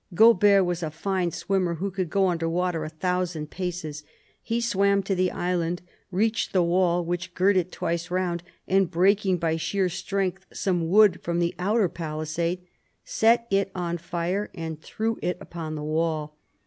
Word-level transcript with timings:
Gaubert 0.15 0.65
was 0.65 0.81
a 0.81 0.89
fine 0.89 1.29
swimmer, 1.29 1.75
who 1.75 1.91
could 1.91 2.09
go 2.09 2.29
under 2.29 2.49
water 2.49 2.83
a 2.83 2.89
thousand 2.89 3.51
paces. 3.51 4.03
He 4.41 4.59
swam 4.59 5.03
to 5.03 5.13
the 5.13 5.29
island, 5.29 5.83
reached 6.09 6.53
the 6.53 6.63
wall 6.63 7.05
which 7.05 7.35
girt 7.35 7.55
it 7.55 7.71
twice 7.71 8.09
round, 8.09 8.41
and 8.67 8.89
breaking 8.89 9.37
by 9.37 9.57
sheer 9.57 9.89
strength 9.89 10.47
some 10.51 10.89
wood 10.89 11.21
from 11.21 11.37
the 11.37 11.53
outer 11.59 11.87
palisade, 11.87 12.65
set 13.05 13.45
it 13.51 13.69
on 13.75 13.99
fire 13.99 14.49
and 14.55 14.81
threw 14.81 15.19
it 15.21 15.37
upon 15.39 15.75
the 15.75 15.83
wall. 15.83 16.35